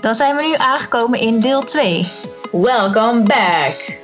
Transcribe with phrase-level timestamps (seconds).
[0.00, 2.04] Dan zijn we nu aangekomen in deel 2.
[2.52, 3.96] Welcome back!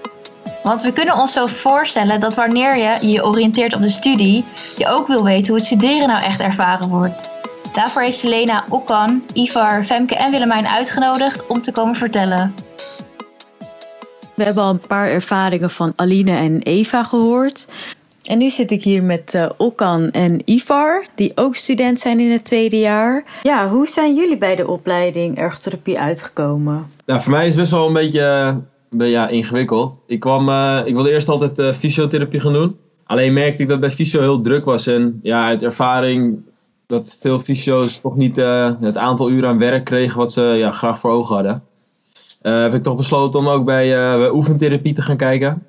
[0.62, 4.44] Want we kunnen ons zo voorstellen dat wanneer je je oriënteert op de studie,
[4.76, 7.30] je ook wil weten hoe het studeren nou echt ervaren wordt.
[7.72, 12.54] Daarvoor heeft Selena Okan, Ivar, Femke en Willemijn uitgenodigd om te komen vertellen.
[14.34, 17.66] We hebben al een paar ervaringen van Aline en Eva gehoord.
[18.24, 22.30] En nu zit ik hier met uh, Okan en Ivar, die ook student zijn in
[22.30, 23.24] het tweede jaar.
[23.42, 26.86] Ja, hoe zijn jullie bij de opleiding ergotherapie uitgekomen?
[27.06, 28.56] Nou, voor mij is het best wel een beetje,
[28.90, 30.00] uh, ja, ingewikkeld.
[30.06, 32.76] Ik, kwam, uh, ik wilde eerst altijd fysiotherapie gaan doen.
[33.06, 34.86] Alleen merkte ik dat bij fysio heel druk was.
[34.86, 36.36] En ja, uit ervaring
[36.86, 38.36] dat veel fysio's toch niet
[38.80, 41.62] het aantal uren aan werk kregen wat ze ja, graag voor ogen hadden.
[42.42, 45.62] heb ik toch besloten om ook bij, bij oefentherapie te gaan kijken.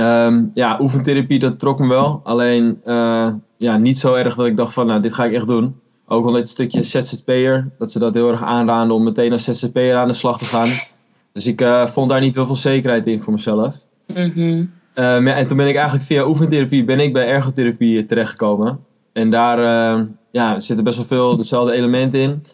[0.00, 2.20] Um, ja, oefentherapie, dat trok me wel.
[2.24, 5.46] Alleen uh, ja, niet zo erg dat ik dacht van, nou, dit ga ik echt
[5.46, 5.80] doen.
[6.06, 9.96] Ook al dit stukje ZZP'er, dat ze dat heel erg aanraden om meteen als ZZP'er
[9.96, 10.68] aan de slag te gaan.
[11.32, 13.76] Dus ik uh, vond daar niet heel veel zekerheid in voor mezelf.
[14.06, 14.70] Mm -hmm.
[14.94, 18.78] um, en toen ben ik eigenlijk via oefentherapie ben ik bij ergotherapie terechtgekomen.
[19.12, 22.44] En daar uh, ja, zitten best wel veel dezelfde elementen in.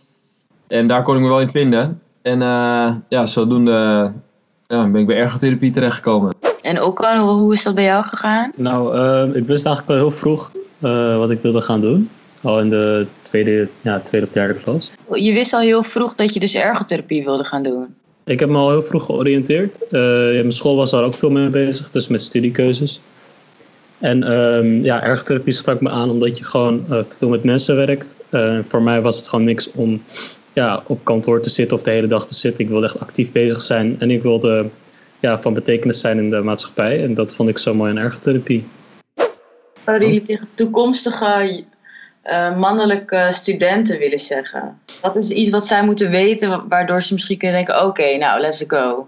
[0.66, 2.00] En daar kon ik me wel in vinden.
[2.22, 2.38] En
[3.08, 4.12] ja, zodoende
[4.66, 6.51] ben ik bij ergotherapie terechtgekomen.
[6.62, 8.52] En ook al, hoe is dat bij jou gegaan?
[8.56, 12.10] Nou, uh, ik wist eigenlijk al heel vroeg uh, wat ik wilde gaan doen.
[12.42, 14.90] Al in de tweede, ja, tweede of derde klas.
[15.12, 17.86] Je wist al heel vroeg dat je dus ergotherapie wilde gaan doen?
[18.24, 19.78] Ik heb me al heel vroeg georiënteerd.
[19.84, 23.00] Uh, mijn school was daar ook veel mee bezig, dus met studiekeuzes.
[23.98, 26.84] En um, ja, ergotherapie sprak me aan omdat je gewoon
[27.18, 28.16] veel met mensen werkt.
[28.68, 30.02] voor mij was het gewoon niks om
[30.52, 32.64] ja, op kantoor te zitten of de hele dag te zitten.
[32.64, 34.66] Ik wilde echt actief bezig zijn en ik wilde
[35.22, 37.04] ja, van betekenis zijn in de maatschappij.
[37.04, 38.64] En dat vond ik zo mooi in ergotherapie.
[39.84, 41.64] Zouden jullie tegen toekomstige
[42.24, 44.78] uh, mannelijke studenten willen zeggen?
[45.02, 48.64] Wat is iets wat zij moeten weten waardoor ze misschien kunnen denken: oké, nou, let's
[48.66, 49.06] go.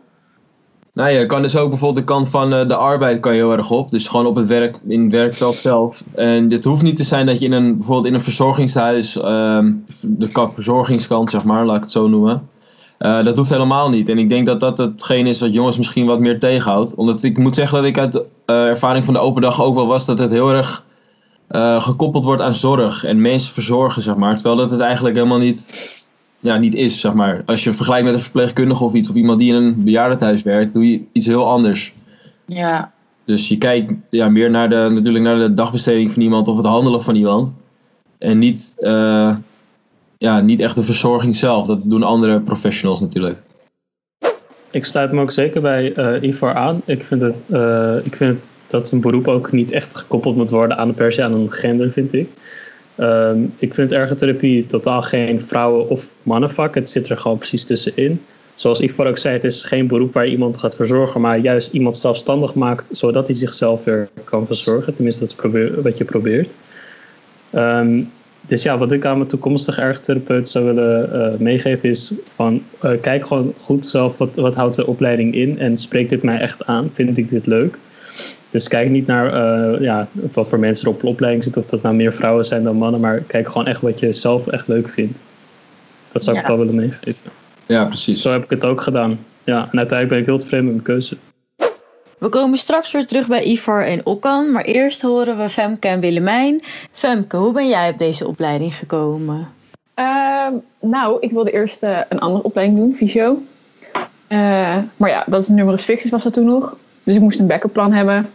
[0.93, 3.53] Nou, je kan dus ook bijvoorbeeld de kant van uh, de arbeid kan je heel
[3.53, 3.91] erg op.
[3.91, 6.03] Dus gewoon op het werk, in het werkveld zelf.
[6.15, 9.85] En dit hoeft niet te zijn dat je in een, bijvoorbeeld in een verzorgingshuis, um,
[10.01, 12.49] de verzorgingskant zeg maar, laat ik het zo noemen.
[12.99, 14.09] Uh, dat hoeft helemaal niet.
[14.09, 16.95] En ik denk dat dat hetgeen is wat jongens misschien wat meer tegenhoudt.
[16.95, 19.75] Omdat ik moet zeggen dat ik uit de uh, ervaring van de open dag ook
[19.75, 20.85] wel was dat het heel erg
[21.51, 24.35] uh, gekoppeld wordt aan zorg en mensen verzorgen, zeg maar.
[24.35, 25.69] Terwijl dat het eigenlijk helemaal niet,
[26.41, 27.43] ja, niet is, zeg maar.
[27.47, 30.75] Als je vergelijkt met een verpleegkundige of iets, of iemand die in een bejaardentehuis werkt,
[30.75, 31.93] doe je iets heel anders.
[32.47, 32.93] Ja.
[33.25, 36.67] Dus je kijkt ja, meer naar de, natuurlijk naar de dagbesteding van iemand of het
[36.67, 37.55] handelen van iemand.
[38.19, 38.75] En niet
[40.19, 41.67] ja, niet echt de verzorging zelf.
[41.67, 43.43] Dat doen andere professionals natuurlijk.
[44.71, 46.83] Ik sluit me ook zeker bij uh, Ivar aan.
[46.85, 50.77] Ik vind, het, uh, ik vind dat een beroep ook niet echt gekoppeld moet worden
[50.77, 52.29] aan, per se aan een gender, vind ik.
[52.99, 56.75] Um, ik vind ergotherapie totaal geen vrouwen- of mannenvak.
[56.75, 58.21] Het zit er gewoon precies tussenin.
[58.55, 61.97] Zoals Ivar ook zei, het is geen beroep waar iemand gaat verzorgen, maar juist iemand
[61.97, 64.95] zelfstandig maakt, zodat hij zichzelf weer kan verzorgen.
[64.95, 66.49] Tenminste, dat is wat je probeert.
[67.55, 68.11] Um,
[68.47, 72.91] dus ja, wat ik aan mijn toekomstige ergotherapeut zou willen uh, meegeven is van uh,
[73.01, 76.67] kijk gewoon goed zelf wat, wat houdt de opleiding in en spreekt dit mij echt
[76.67, 76.91] aan?
[76.93, 77.79] Vind ik dit leuk?
[78.51, 79.27] Dus kijk niet naar
[79.73, 82.45] uh, ja, wat voor mensen er op de opleiding zitten, of dat nou meer vrouwen
[82.45, 85.23] zijn dan mannen, maar kijk gewoon echt wat je zelf echt leuk vindt.
[86.13, 87.31] Dat zou ik wel willen meegeven.
[87.67, 88.23] Ja, precies.
[88.23, 89.19] Zo heb ik het ook gedaan.
[89.45, 91.17] Ja, en uiteindelijk ben ik heel tevreden met mijn keuze.
[92.19, 96.01] We komen straks weer terug bij Ivar en Okan, maar eerst horen we Femke en
[96.01, 96.61] Willemijn.
[96.91, 99.49] Femke, hoe ben jij op deze opleiding gekomen?
[99.97, 100.47] Uh,
[100.81, 103.43] nou, ik wilde eerst uh, een andere opleiding doen, fysio.
[104.29, 106.77] Uh, maar ja, dat is numerus fixus was dat toen nog.
[107.03, 108.31] Dus ik moest een backup plan hebben.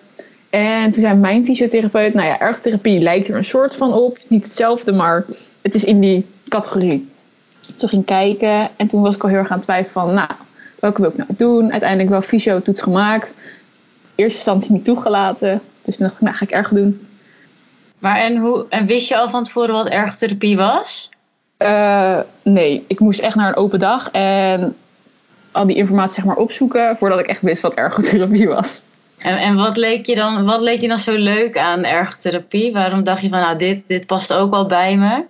[0.50, 4.18] En toen zei mijn fysiotherapeut, nou ja, ergotherapie lijkt er een soort van op.
[4.28, 5.26] Niet hetzelfde, maar
[5.62, 7.10] het is in die categorie.
[7.76, 10.30] Toen ging kijken en toen was ik al heel erg aan het twijfelen van, nou,
[10.80, 11.72] welke wil ik nou doen?
[11.72, 13.34] Uiteindelijk wel fysio-toets gemaakt
[14.20, 15.62] eerste instantie niet toegelaten.
[15.82, 17.08] Dus toen dacht ik, nou ga ik erg doen.
[18.00, 21.10] Maar en, hoe, en wist je al van tevoren wat ergotherapie was?
[21.58, 24.76] Uh, nee, ik moest echt naar een open dag en
[25.52, 28.82] al die informatie zeg maar opzoeken voordat ik echt wist wat ergotherapie was.
[29.18, 32.74] En, en wat, leek je dan, wat leek je dan zo leuk aan ergotherapie?
[32.74, 35.24] Waarom dacht je van nou dit, dit past ook wel bij me?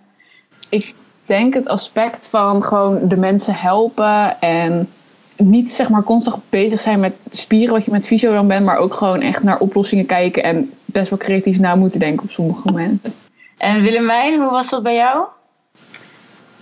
[0.69, 0.93] Ik
[1.25, 4.89] denk het aspect van gewoon de mensen helpen en
[5.39, 8.77] niet zeg maar constant bezig zijn met spieren wat je met fysio dan bent, maar
[8.77, 12.61] ook gewoon echt naar oplossingen kijken en best wel creatief na moeten denken op sommige
[12.65, 13.13] momenten.
[13.57, 15.25] En Willemijn, hoe was dat bij jou?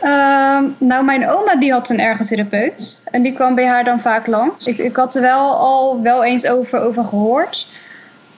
[0.04, 4.28] Uh, nou, mijn oma die had een ergotherapeut en die kwam bij haar dan vaak
[4.28, 4.66] langs.
[4.66, 7.68] Ik, ik had er wel al wel eens over, over gehoord.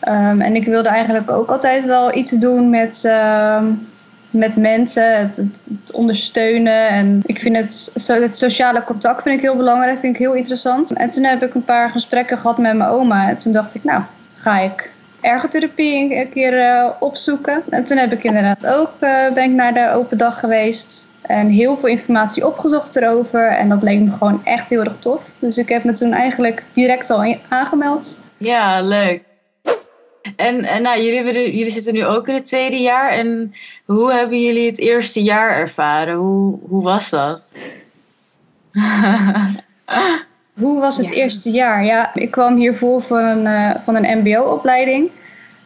[0.08, 3.64] Um, en ik wilde eigenlijk ook altijd wel iets doen met, uh,
[4.30, 5.40] met mensen, het,
[5.92, 6.88] ondersteunen.
[6.88, 10.94] En ik vind het, het sociale contact vind ik heel belangrijk, vind ik heel interessant.
[10.94, 13.30] En toen heb ik een paar gesprekken gehad met mijn oma.
[13.30, 14.02] En toen dacht ik, nou,
[14.36, 14.92] ga ik
[15.22, 17.64] ergotherapie een, keer eh, opzoeken.
[17.70, 21.08] En toen heb ik inderdaad ook, eh, ben ik naar de open dag geweest.
[21.22, 23.48] En heel veel informatie opgezocht erover.
[23.48, 25.24] En dat leek me gewoon echt heel erg tof.
[25.40, 28.20] Dus ik heb me toen eigenlijk direct al aangemeld.
[28.38, 29.29] Ja, leuk.
[30.36, 33.12] En, en nou, jullie, jullie zitten nu ook in het tweede jaar.
[33.12, 33.54] En
[33.86, 36.16] hoe hebben jullie het eerste jaar ervaren?
[36.16, 37.52] Hoe, hoe was dat?
[40.54, 41.12] Hoe was het Ja.
[41.14, 41.86] eerste jaar?
[41.86, 45.10] Ja, ik kwam hiervoor van een, eh, van een MBO-opleiding.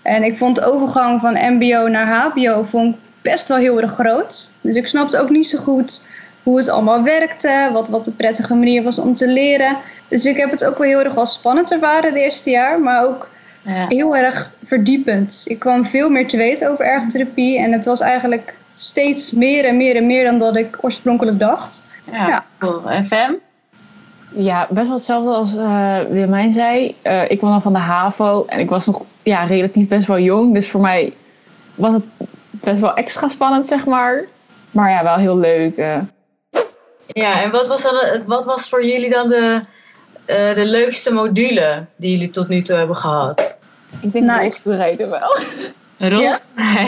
[0.01, 3.91] En ik vond de overgang van MBO naar HBO vond ik best wel heel erg
[3.93, 4.51] groot.
[4.61, 6.01] Dus ik snapte ook niet zo goed
[6.43, 9.77] hoe het allemaal werkte, wat, wat de prettige manier was om te leren.
[10.07, 13.05] Dus ik heb het ook wel heel erg als spannend ervaren het eerste jaar, maar
[13.05, 13.27] ook
[13.63, 13.85] ja.
[13.87, 15.41] heel erg verdiepend.
[15.45, 19.77] Ik kwam veel meer te weten over ergotherapie en het was eigenlijk steeds meer en
[19.77, 21.87] meer en meer dan dat ik oorspronkelijk dacht.
[22.11, 22.45] Ja, Ja.
[22.59, 22.89] cool.
[22.89, 23.35] En Fem?
[24.35, 26.95] Ja, best wel hetzelfde als eh Willemijn zei.
[27.01, 30.19] Eh, ik kwam dan van de HAVO en ik was nog ja, relatief best wel
[30.19, 30.53] jong.
[30.53, 31.13] Dus voor mij
[31.75, 32.03] was het
[32.49, 34.23] best wel extra spannend, zeg maar.
[34.71, 35.77] Maar ja, wel heel leuk.
[35.77, 35.97] eh.
[37.07, 39.61] Ja, en wat was, dan, het- wat was voor jullie dan de,
[40.25, 43.57] eh, de leukste module die jullie tot nu toe hebben gehad?
[44.01, 45.37] Ik denk Nou, nou, rolstoelrijden wel.
[45.97, 46.45] Een rolstoel?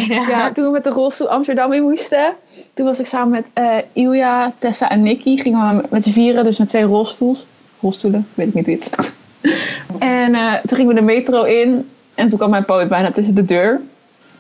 [0.08, 0.28] Ja.
[0.30, 2.34] Ja, toen we met de rolstoel Amsterdam in moesten.
[2.74, 5.38] Toen was ik samen met eh, Ilja, Tessa en Nicky.
[5.38, 7.46] Gingen we met- z'n vieren, dus met twee rolstoels.
[7.82, 9.14] Rolstoelen, weet ik niet hoe het
[10.00, 11.90] En eh, toen gingen we de metro in.
[12.16, 13.82] En toen kwam mijn poot bijna tussen de deur.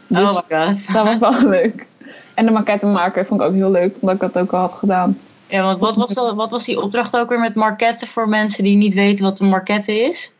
[0.07, 0.94] Dus Oh my god.
[0.94, 1.86] dat was wel leuk.
[2.33, 4.74] En de maquette maken vond ik ook heel leuk, omdat ik dat ook al had
[4.74, 5.18] gedaan.
[5.47, 8.63] Ja, want wat was, dat, wat was die opdracht ook weer met marketten voor mensen
[8.63, 10.31] die niet weten wat een markette is?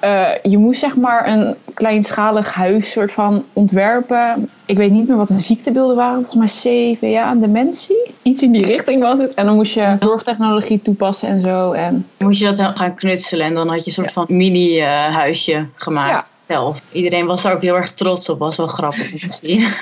[0.00, 4.50] Eh, je moest zeg maar een kleinschalig huis soort van ontwerpen.
[4.66, 6.24] Ik weet niet meer wat de ziektebeelden waren.
[6.24, 8.14] Volgens mij CVA en dementie.
[8.22, 9.34] Iets in die richting was het.
[9.34, 11.72] En dan moest je zorgtechnologie toepassen en zo.
[11.72, 15.66] En Moest je dat dan gaan knutselen en dan had je een soort van mini-huisje
[15.74, 16.80] gemaakt zelf.
[16.92, 19.68] Iedereen was daar ook heel erg trots op, was wel grappig om te zien.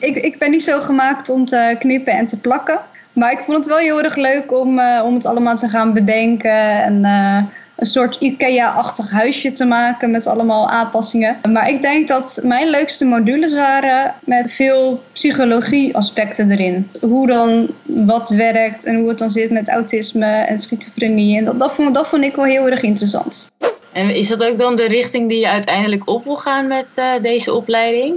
[0.00, 2.80] Ik, ik ben niet zo gemaakt om te knippen en te plakken.
[3.18, 5.92] Maar ik vond het wel heel erg leuk om, eh, om het allemaal te gaan
[5.92, 6.82] bedenken.
[6.82, 7.42] En eh,
[7.76, 11.36] een soort IKEA-achtig huisje te maken met allemaal aanpassingen.
[11.52, 16.90] Maar ik denk dat mijn leukste modules waren met veel psychologie-aspecten erin.
[17.00, 21.38] Hoe dan wat werkt en hoe het dan zit met autisme en schizofrenie.
[21.38, 23.50] En dat, dat, vond, ik wel heel erg interessant.
[23.92, 27.12] En is dat ook dan de richting die je uiteindelijk op wil gaan met eh,
[27.22, 28.14] deze opleiding?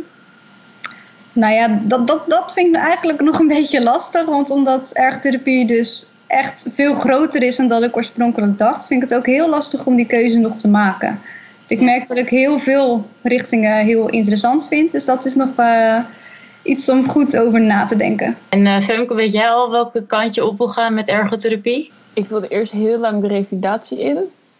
[1.34, 4.26] Nou ja, dat, dat, dat vind ik eigenlijk nog een beetje lastig.
[4.26, 9.10] Want omdat ergotherapie dus echt veel groter is dan dat ik oorspronkelijk dacht, vind ik
[9.10, 11.20] het ook heel lastig om die keuze nog te maken.
[11.68, 14.92] Ik merk dat ik heel veel richtingen heel interessant vind.
[14.92, 15.98] Dus dat is nog eh,
[16.62, 18.38] iets om goed over na te denken.
[18.50, 21.92] En eh, Femke, weet jij al welke kant je op wil gaan met ergotherapie?
[22.14, 24.18] ik wilde eerst heel lang de revalidatie in.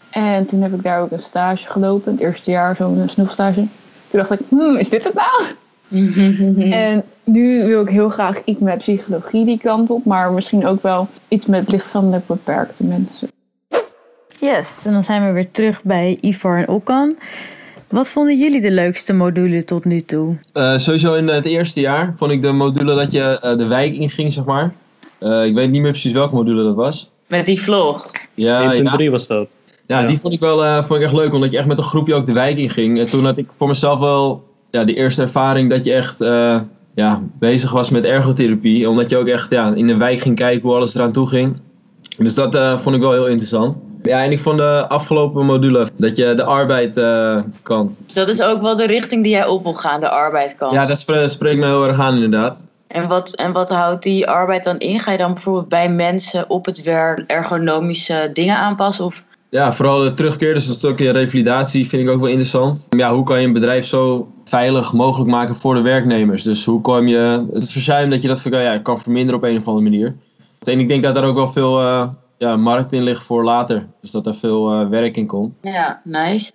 [0.10, 2.12] En toen heb ik daar ook een stage gelopen.
[2.12, 3.68] Het eerste jaar zo'n snoegstage.
[4.10, 5.42] Toen dacht ik, hmm, is dit het nou?
[5.92, 10.82] En nu wil ik heel graag iets met psychologie die kant op, maar misschien ook
[10.82, 13.28] wel iets met lichtverstandelijk beperkte mensen.
[14.40, 17.18] Yes, en dan zijn we weer terug bij Ivar en Okan.
[17.88, 20.38] Wat vonden jullie de leukste module tot nu toe?
[20.54, 23.94] Eh, sowieso in het eerste jaar vond ik de module dat je eh, de wijk
[23.94, 24.72] inging, zeg maar.
[25.20, 27.10] Eh, ik weet niet meer precies welke module dat was.
[27.28, 28.12] Met die vlog.
[28.34, 29.10] Ja, 1.3 ja.
[29.10, 29.60] was dat.
[29.86, 30.08] ja, Ja.
[30.08, 32.14] die vond ik wel eh, vond ik echt leuk, omdat je echt met een groepje
[32.14, 33.00] ook de wijk inging.
[33.00, 36.60] En toen had ik voor mezelf wel ja, de eerste ervaring dat je echt eh,
[36.96, 38.90] ja, bezig was met ergotherapie.
[38.90, 41.58] Omdat je ook echt ja, in de wijk ging kijken hoe alles eraan toe ging.
[42.18, 43.78] Dus dat eh, vond ik wel heel interessant.
[44.04, 48.02] Ja, en ik vond de afgelopen module dat je de arbeid eh, kant.
[48.06, 50.74] Dus dat is ook wel de richting die jij op wil gaan, de arbeidskant.
[50.74, 52.68] Ja, dat spre- spreekt me heel erg aan inderdaad.
[52.88, 55.00] En, wat, en wat houdt die arbeid dan in?
[55.00, 59.06] Ga je dan bijvoorbeeld bij mensen op het werk ergonomische dingen aanpassen?
[59.06, 62.88] Of Ja, vooral de terugkeer, dus een stukje revalidatie vind ik ook wel interessant.
[62.90, 66.44] Ja, hoe kan je een bedrijf zo veilig mogelijk maken voor de werknemers?
[66.44, 69.68] Dus hoe kom je het verzuim dat je dat ja, kan verminderen op een of
[69.68, 70.16] andere manier?
[70.64, 73.88] En ik denk dat daar ook wel veel eh, ja, markt in ligt voor later.
[74.02, 75.58] Dus dat er veel eh, werk in komt.
[75.62, 76.52] ja, nice.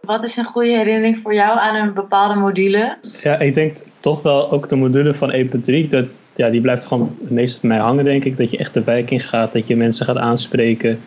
[0.00, 2.98] Wat is een goede herinnering voor jou aan een bepaalde module?
[3.22, 5.88] Ja, ik denk toch wel ook de module van 1.3.
[5.88, 6.04] Dat,
[6.34, 8.36] ja, die blijft gewoon het meest bij mij hangen, denk ik.
[8.36, 11.00] Dat je echt de wijk in gaat, dat je mensen gaat aanspreken.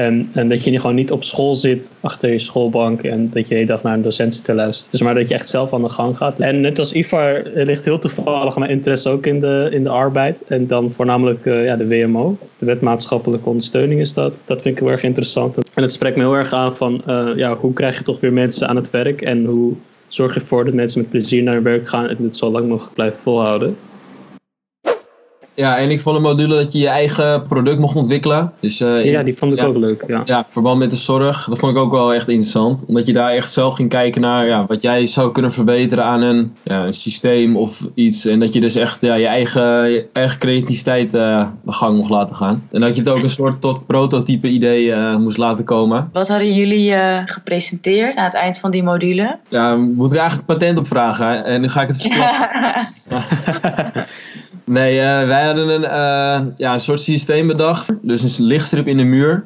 [0.00, 3.02] En, en dat je gewoon niet op school zit, achter je schoolbank.
[3.02, 4.90] En dat je de hele dag naar een docent zit te luisteren.
[4.90, 6.38] Dus maar dat je echt zelf aan de gang gaat.
[6.38, 10.44] En net als Ivar ligt heel toevallig mijn interesse ook in de, in de arbeid.
[10.44, 12.38] En dan voornamelijk eh, ja, de WMO.
[12.58, 14.40] De wet maatschappelijke ondersteuning is dat.
[14.44, 15.56] Dat vind ik heel erg interessant.
[15.74, 18.32] En het spreekt me heel erg aan van eh, ja, hoe krijg je toch weer
[18.32, 19.22] mensen aan het werk.
[19.22, 19.74] En hoe
[20.08, 22.68] zorg je ervoor dat mensen met plezier naar hun werk gaan en het zo lang
[22.68, 23.76] mogelijk blijven volhouden.
[25.60, 28.52] Ja, en ik vond een module dat je je eigen product mocht ontwikkelen.
[28.60, 30.04] Dus, uh, ja, die vond ik ja, ook leuk.
[30.06, 30.22] Ja.
[30.24, 31.44] ja, verband met de zorg.
[31.44, 32.86] Dat vond ik ook wel echt interessant.
[32.86, 36.22] Omdat je daar echt zelf ging kijken naar ja, wat jij zou kunnen verbeteren aan
[36.22, 38.26] een, ja, een systeem of iets.
[38.26, 42.10] En dat je dus echt ja, je, eigen, je eigen creativiteit uh, de gang mocht
[42.10, 42.68] laten gaan.
[42.70, 46.08] En dat je het ook een soort tot prototype idee uh, moest laten komen.
[46.12, 46.94] Wat hadden jullie
[47.26, 49.38] gepresenteerd aan het eind van die module?
[49.48, 51.44] Ja, moet ik eigenlijk patent op vragen.
[51.44, 54.06] En nu ga ik het verklappen.
[54.70, 57.92] Nee, uh, wij hadden een, uh, ja, een soort systeem bedacht.
[58.02, 59.44] Dus een lichtstrip in de muur.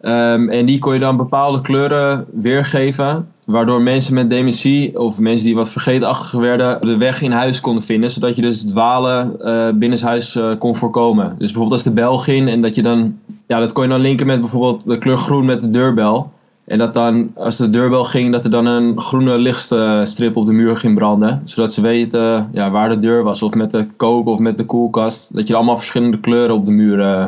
[0.00, 3.28] Um, en die kon je dan bepaalde kleuren weergeven.
[3.44, 7.82] Waardoor mensen met dementie of mensen die wat vergeetachtig werden, de weg in huis konden
[7.82, 8.10] vinden.
[8.10, 11.28] Zodat je dus dwalen uh, binnenshuis kon voorkomen.
[11.28, 13.18] Dus bijvoorbeeld als de bel ging en dat je dan.
[13.46, 16.32] Ja, dat kon je dan linken met bijvoorbeeld de kleur groen met de deurbel.
[16.66, 20.52] En dat dan, als de deurbel ging, dat er dan een groene lichtstrip op de
[20.52, 21.40] muur ging branden.
[21.44, 23.42] Zodat ze weten ja, waar de deur was.
[23.42, 25.34] Of met de kook of met de koelkast.
[25.34, 27.26] Dat je allemaal verschillende kleuren op de muur uh,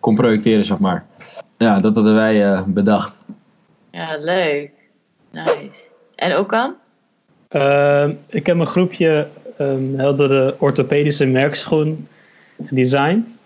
[0.00, 1.06] kon projecteren, zeg maar.
[1.58, 3.18] Ja, dat hadden wij uh, bedacht.
[3.90, 4.70] Ja, leuk.
[5.30, 5.70] Nice.
[6.14, 6.74] En ook aan?
[7.50, 9.28] Uh, ik heb een groepje
[9.60, 12.08] um, hadden de orthopedische merkschoen
[12.64, 13.38] gedesigned.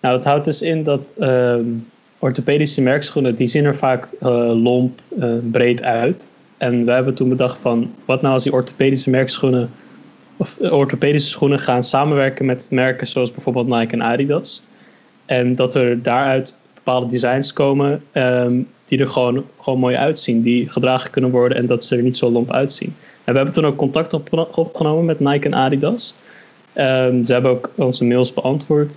[0.00, 1.12] Nou, dat houdt dus in dat...
[1.18, 1.86] Um,
[2.20, 4.28] orthopedische merkschoenen, die zien er vaak uh,
[4.62, 6.28] lomp, uh, breed uit.
[6.56, 9.70] En we hebben toen bedacht van, wat nou als die orthopedische merkschoenen,
[10.36, 14.62] of orthopedische schoenen gaan samenwerken met merken zoals bijvoorbeeld Nike en Adidas.
[15.26, 20.68] En dat er daaruit bepaalde designs komen um, die er gewoon, gewoon mooi uitzien, die
[20.68, 22.94] gedragen kunnen worden en dat ze er niet zo lomp uitzien.
[23.24, 26.14] En we hebben toen ook contact op, opgenomen met Nike en Adidas.
[26.74, 28.96] Um, ze hebben ook onze mails beantwoord.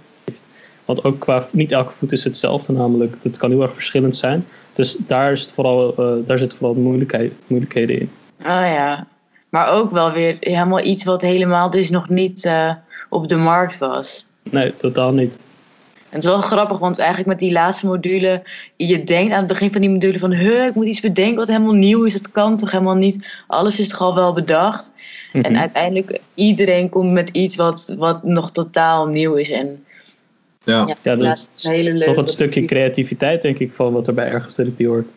[0.85, 3.15] Want ook qua, niet elke voet is hetzelfde, namelijk.
[3.21, 4.45] Het kan heel erg verschillend zijn.
[4.73, 8.09] Dus daar, is het vooral, uh, daar zitten vooral moeilijkheid, moeilijkheden in.
[8.39, 9.07] Oh ja,
[9.49, 12.71] maar ook wel weer helemaal iets wat helemaal dus nog niet uh,
[13.09, 14.25] op de markt was.
[14.49, 15.39] Nee, totaal niet.
[16.13, 18.41] En het is wel grappig, want eigenlijk met die laatste module,
[18.75, 21.47] je denkt aan het begin van die module van, huh, ik moet iets bedenken wat
[21.47, 22.13] helemaal nieuw is.
[22.13, 23.25] Dat kan toch helemaal niet.
[23.47, 24.93] Alles is toch al wel bedacht.
[25.31, 29.49] En uiteindelijk, iedereen komt met iets wat, wat nog totaal nieuw is.
[29.49, 29.85] En
[30.63, 34.13] ja, ja, ja dat is een toch een stukje creativiteit, denk ik, van wat er
[34.13, 35.13] bij ergotherapie hoort.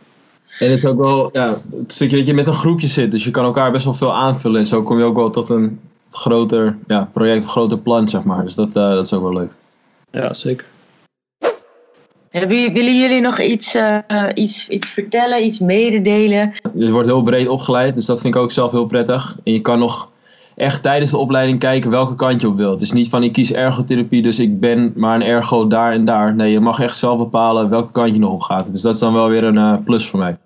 [0.58, 3.24] En het is ook wel ja, het stukje dat je met een groepje zit, dus
[3.24, 4.60] je kan elkaar best wel veel aanvullen.
[4.60, 8.24] En zo kom je ook wel tot een groter ja, project, een groter plan, zeg
[8.24, 8.42] maar.
[8.42, 9.54] Dus dat, uh, dat is ook wel leuk.
[10.10, 10.66] Ja, zeker.
[12.30, 13.98] Willen jullie nog iets, uh,
[14.34, 16.52] iets, iets vertellen, iets mededelen?
[16.74, 19.36] Je wordt heel breed opgeleid, dus dat vind ik ook zelf heel prettig.
[19.44, 20.10] En je kan nog
[20.56, 22.72] echt tijdens de opleiding kijken welke kant je op wilt.
[22.72, 26.04] Het is niet van ik kies ergotherapie, dus ik ben maar een ergo daar en
[26.04, 26.34] daar.
[26.34, 28.72] Nee, je mag echt zelf bepalen welke kant je nog op gaat.
[28.72, 30.36] Dus dat is dan wel weer een uh, plus voor mij.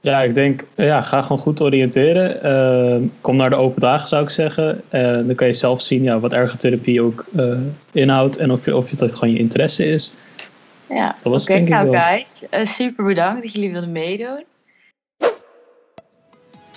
[0.00, 2.46] Ja, ik denk, ja, ga gewoon goed oriënteren.
[3.02, 4.82] Uh, kom naar de open dagen, zou ik zeggen.
[4.88, 7.58] En uh, dan kan je zelf zien ja, wat ergotherapie ook uh,
[7.92, 10.12] inhoudt en of, je, of dat gewoon je interesse is.
[10.88, 12.26] Ja, oké, okay, nou kijk,
[12.64, 14.44] super bedankt dat jullie wilden meedoen.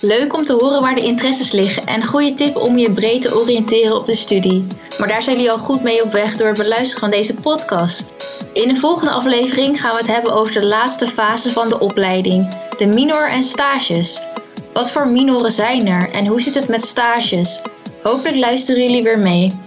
[0.00, 3.40] Leuk om te horen waar de interesses liggen en goede tip om je breed te
[3.40, 4.66] oriënteren op de studie.
[4.98, 8.06] Maar daar zijn jullie al goed mee op weg door het beluisteren van deze podcast.
[8.52, 12.54] In de volgende aflevering gaan we het hebben over de laatste fase van de opleiding,
[12.78, 14.20] de minor en stages.
[14.72, 17.62] Wat voor minoren zijn er en hoe zit het met stages?
[18.02, 19.58] Hopelijk luisteren jullie weer mee.